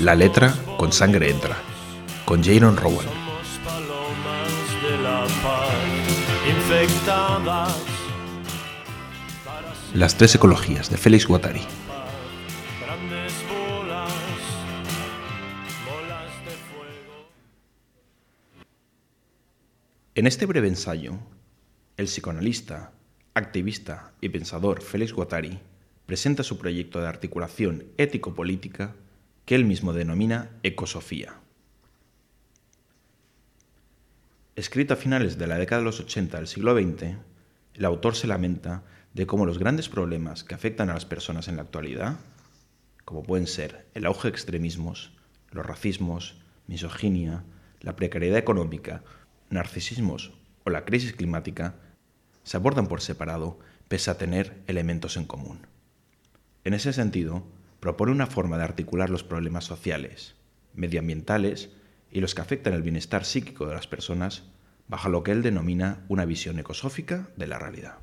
La 0.00 0.16
letra 0.16 0.52
con 0.76 0.92
sangre 0.92 1.30
entra, 1.30 1.56
con 2.24 2.42
Jaron 2.42 2.76
Rowan. 2.76 3.06
Las 9.94 10.16
tres 10.16 10.34
ecologías 10.34 10.90
de 10.90 10.96
Félix 10.96 11.28
Guattari. 11.28 11.60
En 20.16 20.26
este 20.26 20.46
breve 20.46 20.66
ensayo, 20.66 21.18
el 21.96 22.06
psicoanalista, 22.06 22.90
activista 23.32 24.12
y 24.20 24.28
pensador 24.30 24.82
Félix 24.82 25.12
Guattari 25.12 25.60
presenta 26.04 26.42
su 26.42 26.58
proyecto 26.58 27.00
de 27.00 27.06
articulación 27.06 27.84
ético-política 27.96 28.96
que 29.44 29.54
él 29.54 29.64
mismo 29.64 29.92
denomina 29.92 30.50
ecosofía. 30.62 31.34
Escrito 34.56 34.94
a 34.94 34.96
finales 34.96 35.36
de 35.36 35.46
la 35.46 35.58
década 35.58 35.80
de 35.80 35.86
los 35.86 36.00
80 36.00 36.36
del 36.36 36.46
siglo 36.46 36.74
XX, 36.74 37.16
el 37.74 37.84
autor 37.84 38.14
se 38.14 38.28
lamenta 38.28 38.84
de 39.12 39.26
cómo 39.26 39.46
los 39.46 39.58
grandes 39.58 39.88
problemas 39.88 40.44
que 40.44 40.54
afectan 40.54 40.90
a 40.90 40.94
las 40.94 41.04
personas 41.04 41.48
en 41.48 41.56
la 41.56 41.62
actualidad, 41.62 42.16
como 43.04 43.22
pueden 43.22 43.46
ser 43.46 43.86
el 43.94 44.06
auge 44.06 44.28
de 44.28 44.32
extremismos, 44.32 45.12
los 45.50 45.66
racismos, 45.66 46.36
misoginia, 46.66 47.44
la 47.80 47.96
precariedad 47.96 48.38
económica, 48.38 49.02
narcisismos 49.50 50.32
o 50.64 50.70
la 50.70 50.84
crisis 50.84 51.12
climática, 51.12 51.74
se 52.44 52.56
abordan 52.56 52.86
por 52.86 53.00
separado 53.00 53.58
pese 53.88 54.10
a 54.10 54.18
tener 54.18 54.62
elementos 54.66 55.16
en 55.16 55.26
común. 55.26 55.66
En 56.64 56.74
ese 56.74 56.92
sentido, 56.92 57.44
propone 57.84 58.12
una 58.12 58.26
forma 58.26 58.56
de 58.56 58.64
articular 58.64 59.10
los 59.10 59.24
problemas 59.24 59.66
sociales, 59.66 60.36
medioambientales 60.72 61.68
y 62.10 62.22
los 62.22 62.34
que 62.34 62.40
afectan 62.40 62.72
el 62.72 62.80
bienestar 62.80 63.26
psíquico 63.26 63.66
de 63.66 63.74
las 63.74 63.86
personas 63.86 64.44
bajo 64.88 65.10
lo 65.10 65.22
que 65.22 65.32
él 65.32 65.42
denomina 65.42 66.02
una 66.08 66.24
visión 66.24 66.58
ecosófica 66.58 67.28
de 67.36 67.46
la 67.46 67.58
realidad. 67.58 67.98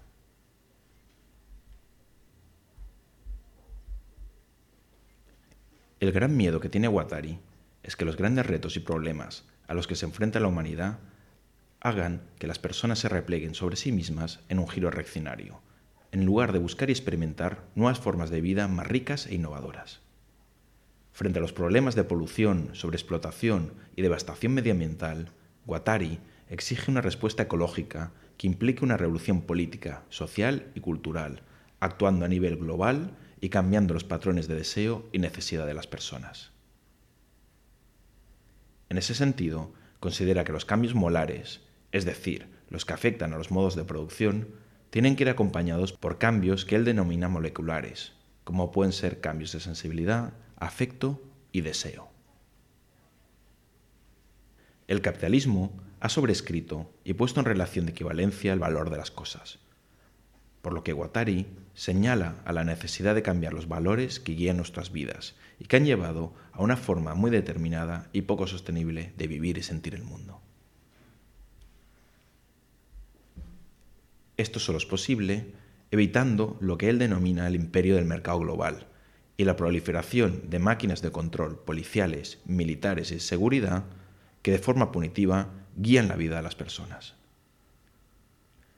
El 5.99 6.11
gran 6.11 6.37
miedo 6.37 6.59
que 6.59 6.69
tiene 6.69 6.87
Watari 6.87 7.39
es 7.81 7.95
que 7.95 8.05
los 8.05 8.17
grandes 8.17 8.45
retos 8.45 8.77
y 8.77 8.81
problemas 8.81 9.45
a 9.67 9.73
los 9.73 9.87
que 9.87 9.95
se 9.95 10.05
enfrenta 10.05 10.39
la 10.39 10.47
humanidad 10.47 10.99
hagan 11.79 12.21
que 12.37 12.45
las 12.45 12.59
personas 12.59 12.99
se 12.99 13.09
repleguen 13.09 13.55
sobre 13.55 13.77
sí 13.77 13.91
mismas 13.91 14.41
en 14.47 14.59
un 14.59 14.69
giro 14.69 14.91
reaccionario, 14.91 15.59
en 16.11 16.25
lugar 16.25 16.51
de 16.51 16.59
buscar 16.59 16.89
y 16.89 16.93
experimentar 16.93 17.63
nuevas 17.75 17.99
formas 17.99 18.29
de 18.29 18.41
vida 18.41 18.67
más 18.67 18.87
ricas 18.87 19.27
e 19.27 19.35
innovadoras. 19.35 20.01
Frente 21.13 21.39
a 21.39 21.41
los 21.41 21.53
problemas 21.53 21.95
de 21.95 22.03
polución, 22.03 22.69
sobreexplotación 22.73 23.73
y 23.95 24.01
devastación 24.01 24.53
medioambiental, 24.53 25.31
Guattari 25.65 26.19
exige 26.49 26.91
una 26.91 27.01
respuesta 27.01 27.43
ecológica 27.43 28.11
que 28.37 28.47
implique 28.47 28.83
una 28.83 28.97
revolución 28.97 29.41
política, 29.41 30.03
social 30.09 30.71
y 30.75 30.79
cultural, 30.79 31.43
actuando 31.79 32.25
a 32.25 32.27
nivel 32.27 32.57
global 32.57 33.11
y 33.39 33.49
cambiando 33.49 33.93
los 33.93 34.03
patrones 34.03 34.47
de 34.47 34.55
deseo 34.55 35.07
y 35.11 35.19
necesidad 35.19 35.65
de 35.65 35.73
las 35.73 35.87
personas. 35.87 36.51
En 38.89 38.97
ese 38.97 39.15
sentido, 39.15 39.73
considera 39.99 40.43
que 40.43 40.51
los 40.51 40.65
cambios 40.65 40.95
molares, 40.95 41.61
es 41.91 42.03
decir, 42.03 42.47
los 42.69 42.85
que 42.85 42.93
afectan 42.93 43.33
a 43.33 43.37
los 43.37 43.51
modos 43.51 43.75
de 43.75 43.83
producción, 43.83 44.47
tienen 44.91 45.15
que 45.15 45.23
ir 45.23 45.29
acompañados 45.29 45.93
por 45.93 46.17
cambios 46.17 46.65
que 46.65 46.75
él 46.75 46.85
denomina 46.85 47.29
moleculares, 47.29 48.11
como 48.43 48.71
pueden 48.71 48.91
ser 48.91 49.21
cambios 49.21 49.53
de 49.53 49.61
sensibilidad, 49.61 50.33
afecto 50.57 51.21
y 51.53 51.61
deseo. 51.61 52.09
El 54.87 55.01
capitalismo 55.01 55.71
ha 56.01 56.09
sobrescrito 56.09 56.91
y 57.05 57.13
puesto 57.13 57.39
en 57.39 57.45
relación 57.45 57.85
de 57.85 57.93
equivalencia 57.93 58.51
el 58.51 58.59
valor 58.59 58.89
de 58.89 58.97
las 58.97 59.11
cosas, 59.11 59.59
por 60.61 60.73
lo 60.73 60.83
que 60.83 60.91
Guattari 60.91 61.47
señala 61.73 62.35
a 62.43 62.51
la 62.51 62.65
necesidad 62.65 63.15
de 63.15 63.23
cambiar 63.23 63.53
los 63.53 63.69
valores 63.69 64.19
que 64.19 64.33
guían 64.33 64.57
nuestras 64.57 64.91
vidas 64.91 65.35
y 65.57 65.65
que 65.65 65.77
han 65.77 65.85
llevado 65.85 66.33
a 66.51 66.61
una 66.61 66.75
forma 66.75 67.15
muy 67.15 67.31
determinada 67.31 68.09
y 68.11 68.23
poco 68.23 68.45
sostenible 68.45 69.13
de 69.17 69.27
vivir 69.27 69.57
y 69.57 69.63
sentir 69.63 69.95
el 69.95 70.03
mundo. 70.03 70.41
Esto 74.41 74.59
solo 74.59 74.79
es 74.79 74.87
posible 74.87 75.45
evitando 75.91 76.57
lo 76.61 76.79
que 76.79 76.89
él 76.89 76.97
denomina 76.97 77.45
el 77.45 77.53
imperio 77.53 77.95
del 77.95 78.05
mercado 78.05 78.39
global 78.39 78.87
y 79.37 79.43
la 79.43 79.55
proliferación 79.55 80.49
de 80.49 80.57
máquinas 80.57 81.03
de 81.03 81.11
control 81.11 81.59
policiales, 81.59 82.39
militares 82.45 83.11
y 83.11 83.19
seguridad 83.19 83.83
que 84.41 84.49
de 84.51 84.57
forma 84.57 84.91
punitiva 84.91 85.49
guían 85.75 86.07
la 86.07 86.15
vida 86.15 86.37
de 86.37 86.41
las 86.41 86.55
personas. 86.55 87.13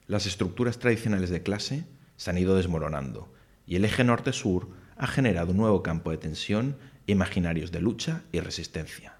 Las 0.05 0.25
estructuras 0.25 0.79
tradicionales 0.79 1.29
de 1.29 1.43
clase 1.43 1.85
se 2.17 2.29
han 2.29 2.37
ido 2.37 2.57
desmoronando 2.57 3.33
y 3.65 3.77
el 3.77 3.85
eje 3.85 4.03
norte-sur 4.03 4.67
ha 4.97 5.07
generado 5.07 5.51
un 5.51 5.57
nuevo 5.57 5.81
campo 5.81 6.11
de 6.11 6.17
tensión 6.17 6.75
imaginarios 7.07 7.71
de 7.71 7.79
lucha 7.79 8.23
y 8.33 8.41
resistencia. 8.41 9.15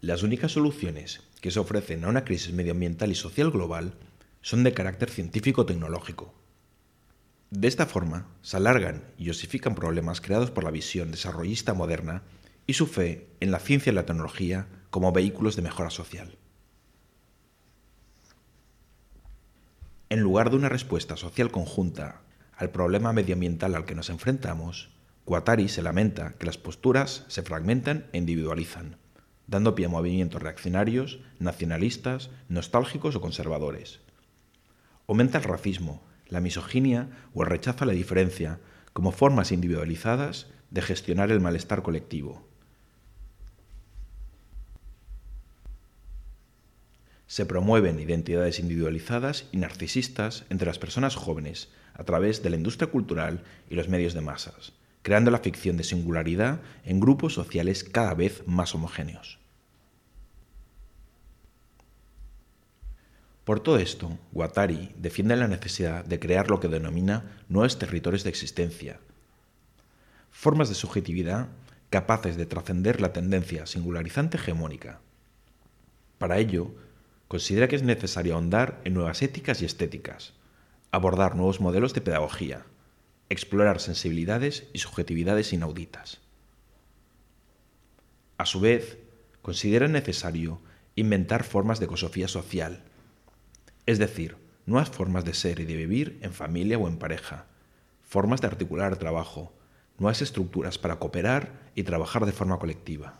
Las 0.00 0.22
únicas 0.22 0.52
soluciones 0.52 1.20
que 1.42 1.50
se 1.50 1.60
ofrecen 1.60 2.04
a 2.04 2.08
una 2.08 2.24
crisis 2.24 2.54
medioambiental 2.54 3.12
y 3.12 3.14
social 3.14 3.50
global 3.50 3.92
son 4.42 4.64
de 4.64 4.74
carácter 4.74 5.08
científico-tecnológico. 5.10 6.34
De 7.50 7.68
esta 7.68 7.86
forma, 7.86 8.26
se 8.42 8.56
alargan 8.56 9.04
y 9.18 9.30
osifican 9.30 9.74
problemas 9.74 10.20
creados 10.20 10.50
por 10.50 10.64
la 10.64 10.70
visión 10.70 11.10
desarrollista 11.10 11.74
moderna 11.74 12.22
y 12.66 12.74
su 12.74 12.86
fe 12.86 13.28
en 13.40 13.50
la 13.50 13.58
ciencia 13.58 13.92
y 13.92 13.94
la 13.94 14.06
tecnología 14.06 14.66
como 14.90 15.12
vehículos 15.12 15.56
de 15.56 15.62
mejora 15.62 15.90
social. 15.90 16.36
En 20.10 20.20
lugar 20.20 20.50
de 20.50 20.56
una 20.56 20.68
respuesta 20.68 21.16
social 21.16 21.50
conjunta 21.50 22.20
al 22.54 22.70
problema 22.70 23.14
medioambiental 23.14 23.74
al 23.74 23.86
que 23.86 23.94
nos 23.94 24.10
enfrentamos, 24.10 24.90
Guattari 25.24 25.68
se 25.68 25.80
lamenta 25.80 26.34
que 26.34 26.44
las 26.44 26.58
posturas 26.58 27.24
se 27.28 27.42
fragmentan 27.42 28.06
e 28.12 28.18
individualizan, 28.18 28.98
dando 29.46 29.74
pie 29.74 29.86
a 29.86 29.88
movimientos 29.88 30.42
reaccionarios, 30.42 31.20
nacionalistas, 31.38 32.28
nostálgicos 32.50 33.16
o 33.16 33.22
conservadores, 33.22 34.01
Aumenta 35.08 35.38
el 35.38 35.44
racismo, 35.44 36.02
la 36.28 36.40
misoginia 36.40 37.10
o 37.34 37.42
el 37.42 37.50
rechazo 37.50 37.84
a 37.84 37.86
la 37.86 37.92
diferencia 37.92 38.60
como 38.92 39.12
formas 39.12 39.52
individualizadas 39.52 40.48
de 40.70 40.82
gestionar 40.82 41.30
el 41.30 41.40
malestar 41.40 41.82
colectivo. 41.82 42.46
Se 47.26 47.46
promueven 47.46 47.98
identidades 47.98 48.58
individualizadas 48.58 49.46
y 49.52 49.56
narcisistas 49.56 50.44
entre 50.50 50.66
las 50.66 50.78
personas 50.78 51.16
jóvenes 51.16 51.70
a 51.94 52.04
través 52.04 52.42
de 52.42 52.50
la 52.50 52.56
industria 52.56 52.90
cultural 52.90 53.42
y 53.70 53.74
los 53.74 53.88
medios 53.88 54.14
de 54.14 54.20
masas, 54.20 54.72
creando 55.02 55.30
la 55.30 55.38
ficción 55.38 55.76
de 55.76 55.84
singularidad 55.84 56.60
en 56.84 57.00
grupos 57.00 57.34
sociales 57.34 57.84
cada 57.84 58.14
vez 58.14 58.42
más 58.46 58.74
homogéneos. 58.74 59.41
Por 63.44 63.60
todo 63.60 63.78
esto, 63.78 64.18
Guattari 64.30 64.94
defiende 64.96 65.34
la 65.34 65.48
necesidad 65.48 66.04
de 66.04 66.20
crear 66.20 66.48
lo 66.48 66.60
que 66.60 66.68
denomina 66.68 67.42
nuevos 67.48 67.78
territorios 67.78 68.22
de 68.22 68.30
existencia, 68.30 69.00
formas 70.30 70.68
de 70.68 70.76
subjetividad 70.76 71.48
capaces 71.90 72.36
de 72.36 72.46
trascender 72.46 73.00
la 73.00 73.12
tendencia 73.12 73.66
singularizante 73.66 74.38
hegemónica. 74.38 75.00
Para 76.18 76.38
ello, 76.38 76.74
considera 77.28 77.68
que 77.68 77.76
es 77.76 77.82
necesario 77.82 78.34
ahondar 78.34 78.80
en 78.84 78.94
nuevas 78.94 79.22
éticas 79.22 79.60
y 79.60 79.66
estéticas, 79.66 80.34
abordar 80.90 81.34
nuevos 81.34 81.60
modelos 81.60 81.94
de 81.94 82.00
pedagogía, 82.00 82.64
explorar 83.28 83.80
sensibilidades 83.80 84.68
y 84.72 84.78
subjetividades 84.78 85.52
inauditas. 85.52 86.20
A 88.38 88.46
su 88.46 88.60
vez, 88.60 88.98
considera 89.42 89.88
necesario 89.88 90.60
inventar 90.94 91.42
formas 91.42 91.78
de 91.78 91.86
ecosofía 91.86 92.28
social, 92.28 92.84
es 93.86 93.98
decir, 93.98 94.36
nuevas 94.66 94.90
formas 94.90 95.24
de 95.24 95.34
ser 95.34 95.60
y 95.60 95.64
de 95.64 95.76
vivir 95.76 96.18
en 96.22 96.32
familia 96.32 96.78
o 96.78 96.88
en 96.88 96.98
pareja, 96.98 97.46
formas 98.02 98.40
de 98.40 98.46
articular 98.46 98.96
trabajo, 98.96 99.52
nuevas 99.98 100.22
estructuras 100.22 100.78
para 100.78 100.98
cooperar 100.98 101.70
y 101.74 101.82
trabajar 101.82 102.26
de 102.26 102.32
forma 102.32 102.58
colectiva. 102.58 103.18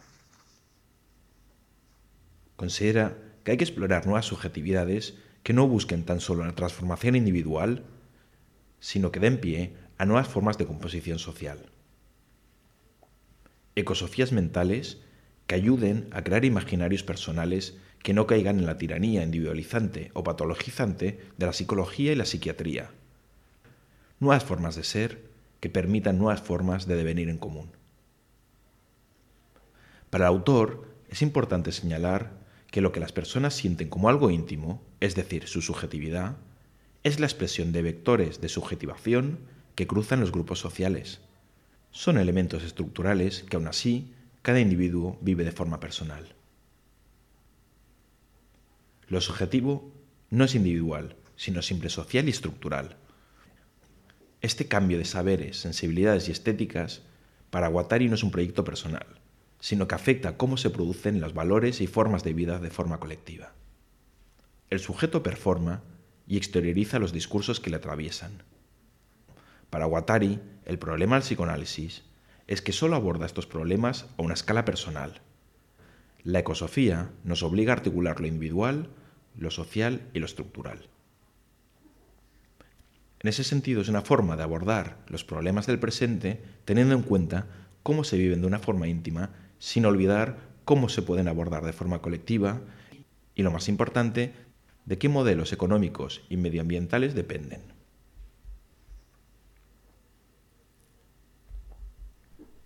Considera 2.56 3.18
que 3.44 3.52
hay 3.52 3.56
que 3.56 3.64
explorar 3.64 4.06
nuevas 4.06 4.26
subjetividades 4.26 5.14
que 5.42 5.52
no 5.52 5.66
busquen 5.66 6.04
tan 6.04 6.20
solo 6.20 6.44
la 6.44 6.54
transformación 6.54 7.16
individual, 7.16 7.84
sino 8.78 9.10
que 9.10 9.20
den 9.20 9.40
pie 9.40 9.74
a 9.98 10.04
nuevas 10.04 10.28
formas 10.28 10.58
de 10.58 10.66
composición 10.66 11.18
social. 11.18 11.70
Ecosofías 13.74 14.32
mentales 14.32 14.98
que 15.46 15.54
ayuden 15.54 16.08
a 16.12 16.22
crear 16.22 16.44
imaginarios 16.44 17.02
personales 17.02 17.78
que 18.02 18.14
no 18.14 18.26
caigan 18.26 18.58
en 18.58 18.66
la 18.66 18.78
tiranía 18.78 19.22
individualizante 19.22 20.10
o 20.14 20.24
patologizante 20.24 21.20
de 21.36 21.46
la 21.46 21.52
psicología 21.52 22.12
y 22.12 22.16
la 22.16 22.26
psiquiatría. 22.26 22.90
Nuevas 24.18 24.44
formas 24.44 24.76
de 24.76 24.84
ser 24.84 25.22
que 25.60 25.70
permitan 25.70 26.18
nuevas 26.18 26.42
formas 26.42 26.86
de 26.86 26.96
devenir 26.96 27.28
en 27.28 27.38
común. 27.38 27.70
Para 30.10 30.24
el 30.24 30.34
autor 30.34 30.88
es 31.08 31.22
importante 31.22 31.72
señalar 31.72 32.32
que 32.70 32.80
lo 32.80 32.90
que 32.90 33.00
las 33.00 33.12
personas 33.12 33.54
sienten 33.54 33.88
como 33.88 34.08
algo 34.08 34.30
íntimo, 34.30 34.82
es 35.00 35.14
decir, 35.14 35.46
su 35.46 35.62
subjetividad, 35.62 36.36
es 37.04 37.20
la 37.20 37.26
expresión 37.26 37.72
de 37.72 37.82
vectores 37.82 38.40
de 38.40 38.48
subjetivación 38.48 39.38
que 39.74 39.86
cruzan 39.86 40.20
los 40.20 40.32
grupos 40.32 40.58
sociales. 40.58 41.20
Son 41.90 42.18
elementos 42.18 42.62
estructurales 42.62 43.44
que 43.44 43.56
aún 43.56 43.68
así 43.68 44.12
cada 44.40 44.60
individuo 44.60 45.18
vive 45.20 45.44
de 45.44 45.52
forma 45.52 45.80
personal. 45.80 46.34
Lo 49.12 49.20
subjetivo 49.20 49.92
no 50.30 50.44
es 50.44 50.54
individual, 50.54 51.16
sino 51.36 51.60
siempre 51.60 51.90
social 51.90 52.28
y 52.28 52.30
estructural. 52.30 52.96
Este 54.40 54.68
cambio 54.68 54.96
de 54.96 55.04
saberes, 55.04 55.58
sensibilidades 55.60 56.28
y 56.30 56.32
estéticas 56.32 57.02
para 57.50 57.68
Guattari 57.68 58.08
no 58.08 58.14
es 58.14 58.22
un 58.22 58.30
proyecto 58.30 58.64
personal, 58.64 59.04
sino 59.60 59.86
que 59.86 59.96
afecta 59.96 60.38
cómo 60.38 60.56
se 60.56 60.70
producen 60.70 61.20
los 61.20 61.34
valores 61.34 61.82
y 61.82 61.88
formas 61.88 62.24
de 62.24 62.32
vida 62.32 62.58
de 62.58 62.70
forma 62.70 63.00
colectiva. 63.00 63.52
El 64.70 64.80
sujeto 64.80 65.22
performa 65.22 65.82
y 66.26 66.38
exterioriza 66.38 66.98
los 66.98 67.12
discursos 67.12 67.60
que 67.60 67.68
le 67.68 67.76
atraviesan. 67.76 68.42
Para 69.68 69.84
Guattari, 69.84 70.40
el 70.64 70.78
problema 70.78 71.16
del 71.16 71.24
psicoanálisis 71.24 72.02
es 72.46 72.62
que 72.62 72.72
solo 72.72 72.96
aborda 72.96 73.26
estos 73.26 73.46
problemas 73.46 74.06
a 74.16 74.22
una 74.22 74.32
escala 74.32 74.64
personal. 74.64 75.20
La 76.24 76.38
ecosofía 76.38 77.10
nos 77.24 77.42
obliga 77.42 77.74
a 77.74 77.76
articular 77.76 78.18
lo 78.18 78.26
individual, 78.26 78.88
lo 79.36 79.50
social 79.50 80.02
y 80.12 80.18
lo 80.18 80.26
estructural. 80.26 80.88
En 83.20 83.28
ese 83.28 83.44
sentido 83.44 83.80
es 83.80 83.88
una 83.88 84.02
forma 84.02 84.36
de 84.36 84.42
abordar 84.42 84.98
los 85.06 85.24
problemas 85.24 85.66
del 85.66 85.78
presente 85.78 86.42
teniendo 86.64 86.94
en 86.94 87.02
cuenta 87.02 87.46
cómo 87.82 88.02
se 88.02 88.16
viven 88.16 88.40
de 88.40 88.48
una 88.48 88.58
forma 88.58 88.88
íntima 88.88 89.30
sin 89.58 89.86
olvidar 89.86 90.38
cómo 90.64 90.88
se 90.88 91.02
pueden 91.02 91.28
abordar 91.28 91.64
de 91.64 91.72
forma 91.72 92.02
colectiva 92.02 92.60
y, 93.34 93.42
lo 93.42 93.52
más 93.52 93.68
importante, 93.68 94.32
de 94.84 94.98
qué 94.98 95.08
modelos 95.08 95.52
económicos 95.52 96.22
y 96.28 96.36
medioambientales 96.36 97.14
dependen. 97.14 97.60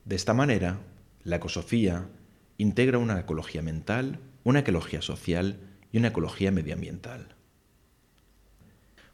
De 0.07 0.17
esta 0.17 0.33
manera, 0.35 0.79
la 1.25 1.37
ecosofía 1.37 2.07
integra 2.59 2.99
una 2.99 3.21
ecología 3.21 3.61
mental, 3.61 4.21
una 4.45 4.61
ecología 4.61 5.03
social 5.03 5.59
y 5.93 5.99
una 5.99 6.09
ecología 6.09 6.51
medioambiental. 6.51 7.35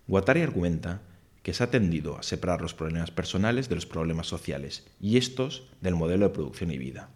Guattari 0.06 0.42
argumenta 0.42 1.02
que 1.42 1.54
se 1.54 1.64
ha 1.64 1.70
tendido 1.70 2.18
a 2.18 2.22
separar 2.22 2.60
los 2.60 2.74
problemas 2.74 3.10
personales 3.10 3.68
de 3.68 3.74
los 3.74 3.86
problemas 3.86 4.26
sociales 4.26 4.86
y 5.00 5.16
estos 5.16 5.68
del 5.80 5.94
modelo 5.94 6.28
de 6.28 6.34
producción 6.34 6.70
y 6.70 6.78
vida. 6.78 7.10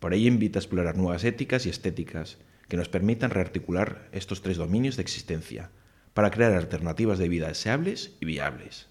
Por 0.00 0.14
ello 0.14 0.28
invita 0.28 0.58
a 0.58 0.62
explorar 0.62 0.96
nuevas 0.96 1.24
éticas 1.24 1.66
y 1.66 1.70
estéticas 1.70 2.38
que 2.68 2.76
nos 2.76 2.88
permitan 2.88 3.30
rearticular 3.30 4.08
estos 4.12 4.42
tres 4.42 4.58
dominios 4.58 4.96
de 4.96 5.02
existencia 5.02 5.70
para 6.14 6.30
crear 6.30 6.52
alternativas 6.52 7.18
de 7.18 7.28
vida 7.28 7.48
deseables 7.48 8.16
y 8.20 8.26
viables. 8.26 8.88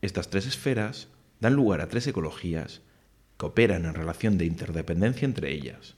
Estas 0.00 0.30
tres 0.30 0.46
esferas 0.46 1.08
dan 1.40 1.54
lugar 1.54 1.80
a 1.80 1.88
tres 1.88 2.06
ecologías 2.06 2.82
que 3.38 3.46
operan 3.46 3.84
en 3.84 3.94
relación 3.94 4.38
de 4.38 4.44
interdependencia 4.44 5.26
entre 5.26 5.52
ellas. 5.52 5.96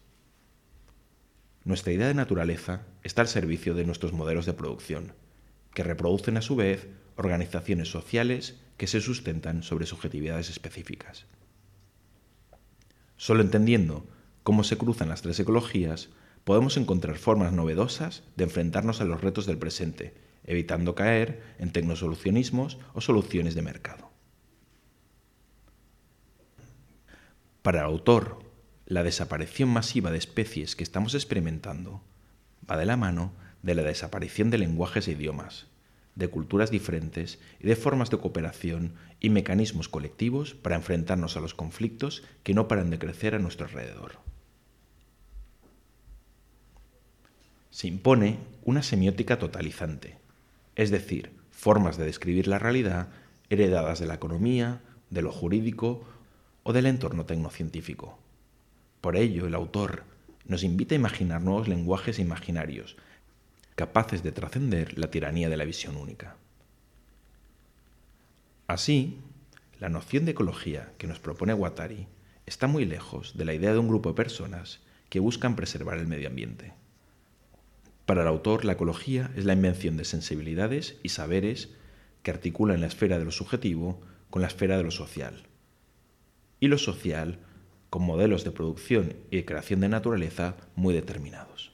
Nuestra 1.65 1.93
idea 1.93 2.09
de 2.09 2.15
naturaleza 2.15 2.83
está 3.03 3.23
al 3.23 3.29
servicio 3.29 3.75
de 3.75 3.87
nuestros 3.87 4.13
modelos 4.13 4.45
de 4.45 4.53
producción, 4.53 5.15
que 5.73 5.83
reproducen 5.83 6.37
a 6.37 6.43
su 6.43 6.57
vez 6.57 6.89
organizaciones 7.17 7.89
sociales 7.91 8.61
que 8.77 8.87
se 8.87 9.01
sustentan 9.01 9.63
sobre 9.63 9.87
subjetividades 9.87 10.51
específicas. 10.51 11.25
Solo 13.17 13.41
entendiendo 13.41 14.07
cómo 14.43 14.63
se 14.63 14.77
cruzan 14.77 15.09
las 15.09 15.23
tres 15.23 15.41
ecologías, 15.41 16.11
podemos 16.45 16.77
encontrar 16.77 17.17
formas 17.17 17.55
novedosas 17.55 18.25
de 18.37 18.45
enfrentarnos 18.45 19.01
a 19.01 19.05
los 19.05 19.23
retos 19.23 19.47
del 19.47 19.57
presente, 19.57 20.15
evitando 20.45 20.95
caer 20.95 21.43
en 21.59 21.73
tecnosolucionismos 21.73 22.79
o 22.93 23.01
soluciones 23.01 23.55
de 23.55 23.63
mercado. 23.63 24.11
Para 27.63 27.81
el 27.81 27.87
autor, 27.87 28.41
la 28.87 29.03
desaparición 29.03 29.71
masiva 29.71 30.11
de 30.11 30.19
especies 30.19 30.77
que 30.77 30.85
estamos 30.85 31.15
experimentando 31.15 32.03
va 32.69 32.77
de 32.77 32.87
la 32.87 32.97
mano 32.97 33.33
de 33.63 33.75
la 33.75 33.83
desaparición 33.83 34.51
de 34.51 34.59
lenguajes 34.59 35.09
e 35.09 35.13
idiomas, 35.13 35.67
de 36.17 36.29
culturas 36.29 36.71
diferentes 36.71 37.39
y 37.61 37.67
de 37.67 37.77
formas 37.77 38.11
de 38.11 38.19
cooperación 38.19 38.95
y 39.21 39.31
mecanismos 39.31 39.89
colectivos 39.89 40.55
para 40.55 40.77
enfrentarnos 40.77 41.37
a 41.37 41.41
los 41.41 41.55
conflictos 41.55 42.23
que 42.43 42.53
no 42.53 42.69
paran 42.69 42.91
de 42.91 42.99
crecer 42.99 43.35
a 43.35 43.39
nuestro 43.39 43.67
alrededor. 43.67 44.19
Se 47.71 47.89
impone 47.89 48.39
una 48.65 48.83
semiótica 48.83 49.39
totalizante, 49.39 50.19
es 50.77 50.91
decir, 50.91 51.33
formas 51.51 51.97
de 51.97 52.05
describir 52.05 52.47
la 52.49 52.59
realidad 52.59 53.09
heredadas 53.49 53.99
de 53.99 54.07
la 54.07 54.15
economía, 54.15 54.83
de 55.09 55.23
lo 55.23 55.33
jurídico 55.33 56.05
o 56.63 56.73
del 56.73 56.87
entorno 56.87 57.25
tecnocientífico. 57.25 58.19
Por 59.05 59.19
ello, 59.19 59.47
el 59.47 59.55
autor 59.55 60.05
nos 60.47 60.63
invita 60.63 60.95
a 60.95 60.97
imaginar 60.97 61.43
nuevos 61.43 61.69
lenguajes 61.69 62.19
imaginarios 62.19 62.97
capaces 63.75 64.23
de 64.23 64.33
trascender 64.33 64.99
la 64.99 65.11
tiranía 65.11 65.51
de 65.51 65.59
la 65.59 65.67
visión 65.67 65.99
única. 65.99 66.37
Así, 68.67 69.19
la 69.79 69.91
noción 69.91 70.25
de 70.25 70.31
ecología 70.31 70.95
que 70.97 71.07
nos 71.07 71.19
propone 71.19 71.53
Guattari 71.53 72.07
está 72.47 72.67
muy 72.67 72.87
lejos 72.87 73.37
de 73.37 73.45
la 73.45 73.53
idea 73.53 73.75
de 73.75 73.79
un 73.79 73.89
grupo 73.89 74.09
de 74.09 74.15
personas 74.15 74.81
que 75.11 75.21
buscan 75.21 75.55
preservar 75.55 75.99
el 75.99 76.07
medio 76.07 76.29
ambiente. 76.29 76.73
Para 78.07 78.23
el 78.23 78.29
autor, 78.29 78.65
la 78.65 78.73
ecología 78.73 79.31
es 79.37 79.45
la 79.45 79.53
invención 79.53 79.99
de 79.99 80.07
sensibilidades 80.07 80.97
y 81.03 81.11
saberes 81.11 81.75
que 82.23 82.31
articulan 82.31 82.81
la 82.81 82.87
esfera 82.87 83.19
de 83.19 83.27
lo 83.27 83.33
subjetivo 83.33 84.01
con 84.31 84.41
la 84.41 84.49
esfera 84.49 84.79
de 84.79 84.85
lo 84.85 84.91
social. 84.91 85.43
Y 86.59 86.69
lo 86.69 86.79
social 86.79 87.39
con 87.95 88.03
modelos 88.03 88.43
de 88.43 88.51
producción 88.51 89.15
y 89.31 89.37
de 89.37 89.45
creación 89.45 89.79
de 89.79 89.89
naturaleza 89.89 90.57
muy 90.75 90.93
determinados. 90.93 91.71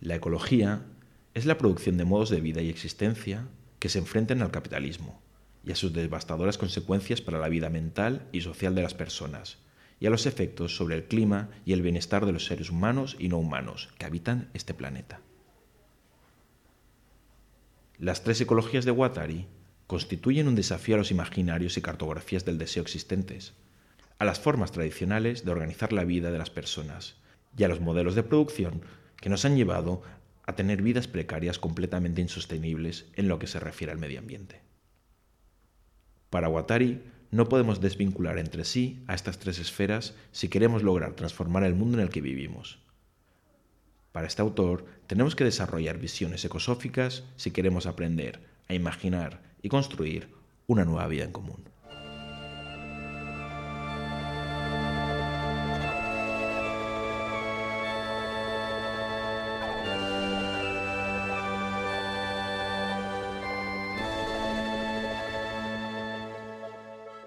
La 0.00 0.14
ecología 0.14 0.86
es 1.34 1.44
la 1.44 1.58
producción 1.58 1.98
de 1.98 2.06
modos 2.06 2.30
de 2.30 2.40
vida 2.40 2.62
y 2.62 2.70
existencia 2.70 3.46
que 3.78 3.90
se 3.90 3.98
enfrentan 3.98 4.40
al 4.40 4.50
capitalismo 4.50 5.20
y 5.62 5.72
a 5.72 5.76
sus 5.76 5.92
devastadoras 5.92 6.56
consecuencias 6.56 7.20
para 7.20 7.38
la 7.38 7.50
vida 7.50 7.68
mental 7.68 8.26
y 8.32 8.40
social 8.40 8.74
de 8.74 8.80
las 8.80 8.94
personas, 8.94 9.58
y 10.00 10.06
a 10.06 10.10
los 10.10 10.24
efectos 10.24 10.76
sobre 10.76 10.96
el 10.96 11.04
clima 11.04 11.50
y 11.66 11.74
el 11.74 11.82
bienestar 11.82 12.24
de 12.24 12.32
los 12.32 12.46
seres 12.46 12.70
humanos 12.70 13.16
y 13.18 13.28
no 13.28 13.36
humanos 13.36 13.90
que 13.98 14.06
habitan 14.06 14.48
este 14.54 14.72
planeta. 14.72 15.20
Las 17.98 18.22
tres 18.22 18.40
ecologías 18.40 18.86
de 18.86 18.92
Guattari 18.92 19.46
constituyen 19.88 20.46
un 20.46 20.54
desafío 20.54 20.94
a 20.94 20.98
los 20.98 21.10
imaginarios 21.10 21.78
y 21.78 21.80
cartografías 21.80 22.44
del 22.44 22.58
deseo 22.58 22.82
existentes, 22.82 23.54
a 24.18 24.26
las 24.26 24.38
formas 24.38 24.70
tradicionales 24.70 25.46
de 25.46 25.50
organizar 25.50 25.94
la 25.94 26.04
vida 26.04 26.30
de 26.30 26.36
las 26.38 26.50
personas 26.50 27.16
y 27.56 27.64
a 27.64 27.68
los 27.68 27.80
modelos 27.80 28.14
de 28.14 28.22
producción 28.22 28.82
que 29.16 29.30
nos 29.30 29.46
han 29.46 29.56
llevado 29.56 30.02
a 30.44 30.54
tener 30.54 30.82
vidas 30.82 31.08
precarias 31.08 31.58
completamente 31.58 32.20
insostenibles 32.20 33.06
en 33.14 33.28
lo 33.28 33.38
que 33.38 33.46
se 33.46 33.60
refiere 33.60 33.90
al 33.90 33.98
medio 33.98 34.18
ambiente. 34.18 34.60
Para 36.28 36.48
Guattari, 36.48 37.00
no 37.30 37.48
podemos 37.48 37.80
desvincular 37.80 38.38
entre 38.38 38.64
sí 38.64 39.02
a 39.06 39.14
estas 39.14 39.38
tres 39.38 39.58
esferas 39.58 40.14
si 40.32 40.48
queremos 40.48 40.82
lograr 40.82 41.14
transformar 41.14 41.64
el 41.64 41.74
mundo 41.74 41.96
en 41.96 42.04
el 42.04 42.10
que 42.10 42.20
vivimos. 42.20 42.78
Para 44.12 44.26
este 44.26 44.42
autor, 44.42 44.84
tenemos 45.06 45.34
que 45.34 45.44
desarrollar 45.44 45.96
visiones 45.98 46.44
ecosóficas 46.44 47.24
si 47.36 47.52
queremos 47.52 47.86
aprender 47.86 48.40
a 48.68 48.74
imaginar 48.74 49.47
y 49.62 49.68
construir 49.68 50.28
una 50.66 50.84
nueva 50.84 51.06
vida 51.06 51.24
en 51.24 51.32
común. 51.32 51.68